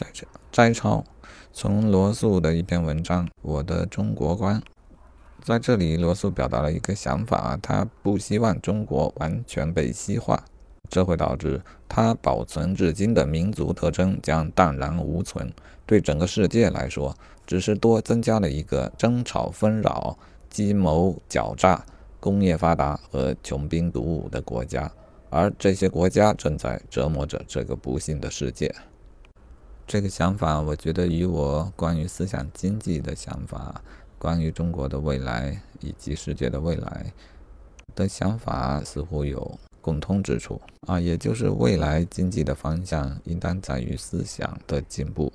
[0.00, 0.06] 摘
[0.50, 1.04] 摘抄
[1.52, 4.58] 从罗素的一篇文章《我的中国观》。
[5.42, 10.44] 在这里，罗素表达了一个想法：他不希望中国完全被西化，
[10.88, 15.52] 这会导致他保存至今的民族特征将荡然无存。
[15.86, 17.14] 对整个世界来说，
[17.46, 20.16] 只是多增加了一个争吵纷扰、
[20.48, 21.84] 计谋狡诈、
[22.20, 24.90] 工业发达和穷兵黩武的国家，
[25.30, 28.72] 而这些国家正在折磨着这个不幸的世界。
[29.90, 33.82] 这个想法，我觉得与我关于思想经济的想法、
[34.20, 37.12] 关于中国的未来以及世界的未来
[37.96, 45.32] 的想法似乎有共通之处啊，也就是未来经济的方向应当在于思想的进步。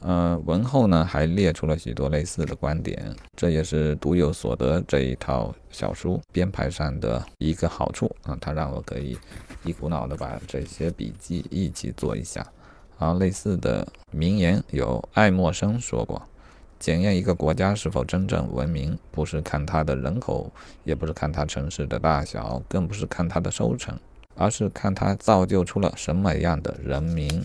[0.00, 9.16] 呃，文后呢还列出了许多类似的观点，这也是独有所得这一套小书编排上的一个好处啊，它让我可以
[9.64, 12.46] 一股脑的把这些笔记一起做一下。
[12.98, 16.20] 啊，类似的名言有爱默生说过
[16.78, 20.50] ：“检验一个国家是否真正文明，不是看它的人口，
[20.84, 23.96] 也不是看它城市的大小，更不是看它的收成，
[24.34, 27.44] 而是看它造就出了什么样的人民。”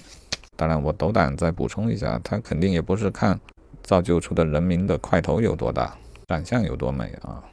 [0.55, 3.39] 当然，我斗胆再补充一下，他肯定也不是看
[3.81, 5.97] 造就出的人民的块头有多大，
[6.27, 7.43] 长相有多美啊。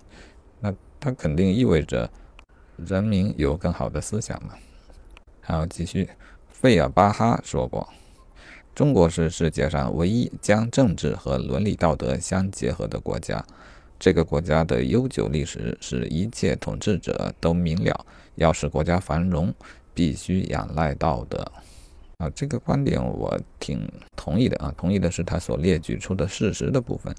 [0.60, 2.10] 那他肯定意味着
[2.76, 4.54] 人民有更好的思想嘛。
[5.40, 6.10] 好，继续，
[6.60, 7.88] 费尔巴哈说过，
[8.74, 13.42] 中国是世界上唯一将政治和伦理道德相结合的国家。
[13.98, 19.50] 这个国家的悠久历史使一切统治者都明了，要使国家繁荣，
[19.94, 21.50] 必须仰赖道德。
[22.18, 27.14] 啊，这个观点我挺同意的啊，同意的是他所列举出的事实的部分。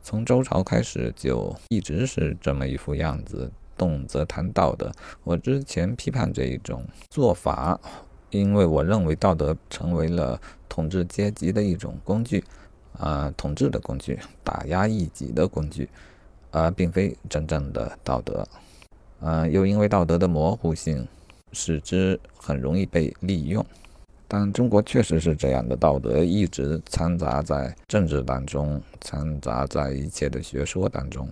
[0.00, 4.92] 从周朝开始就一直是这么一副样子，动则谈道德。
[5.24, 7.80] 我之前批判这一种做法，
[8.30, 12.42] 因为我认为道德成为了统治阶级的一种工具，
[12.98, 15.88] 啊，统治的工具，打压异己的工具，
[16.50, 18.46] 而并非真正的道德。
[19.20, 21.06] 嗯，又因为道德的模糊性，
[21.52, 23.64] 使之很容易被利用。
[24.26, 31.28] 但中国确实是这样的，道德一直掺杂在政治当中，掺杂在一切的学说当中，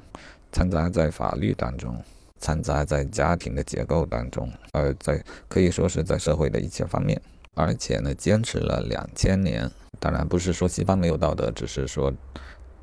[0.51, 1.97] 掺杂在法律当中，
[2.41, 7.21] 掺杂在家庭的结构当中，呃，在可以说是在社会的一切方面，
[7.55, 9.71] 而且呢，坚持了两千年。
[10.01, 12.13] 当然不是说西方没有道德，只是说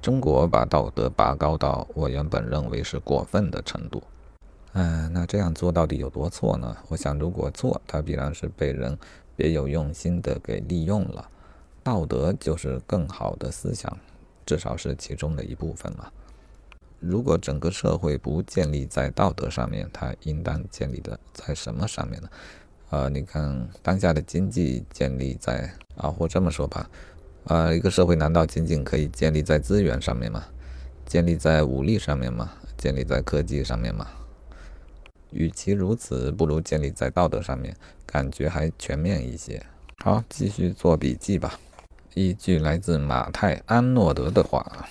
[0.02, 4.04] 中国把道德拔高到我原本认为是过分的程度。
[4.74, 6.76] 嗯，那这样做到底有多错呢？
[6.90, 8.98] 我想，如果错，它必然是被人。
[9.38, 11.30] 别有用心的给利用了，
[11.84, 14.00] 道德就是更好的思想，
[14.46, 16.10] 至少是其中的一部分嘛。
[17.08, 22.30] 如果整个社会不建立在道德上面，它应当建立的在什么上面呢？
[22.90, 26.90] 呃，你看当下的经济建立在啊，或这么说吧，
[27.46, 30.44] 呃，一个社会难道仅仅可以建立在资源上面吗？
[31.06, 32.52] 建立在武力上面吗？
[32.78, 34.08] 建立在科技上面吗？
[35.32, 39.64] 与其如此，不如建立在道德上面，感觉还全面一些。
[40.04, 41.60] 好，继续做笔记吧。
[42.14, 44.88] 一句来自马太·安诺德的话：“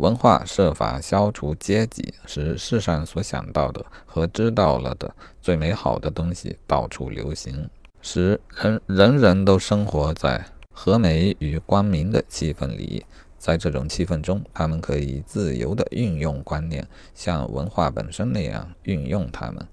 [0.00, 7.68] 文化设法消除阶级，使世上所想到的和知道了的最美好的东西到处流行，
[8.00, 13.04] 使人人人都生活在和美与光明的气氛里。”
[13.36, 19.66] 在这种气氛中，他们可以自由地运用观念，像文化本身那样运用它们，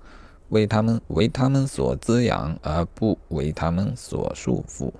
[0.49, 4.91] 为他们为他们所滋养，而不为他们所束缚。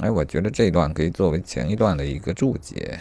[0.00, 3.00] 哎，我觉得这段可以作为前一段的一个注解。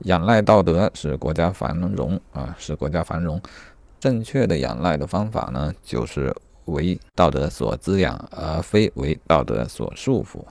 [0.00, 3.40] 仰赖道德使国家繁荣啊，使国家繁荣。
[3.98, 6.34] 正确的仰赖的方法呢，就是
[6.66, 10.44] 为道德所滋养，而非为道德所束缚。